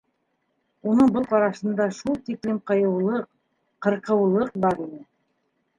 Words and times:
Уның 0.93 1.11
был 1.17 1.27
ҡарашында 1.33 1.87
шул 1.99 2.19
тиклем 2.31 2.59
ҡыйыулыҡ, 2.73 3.29
ҡырҡыулыҡ 3.87 4.55
бар 4.67 4.85
ине. 4.89 5.07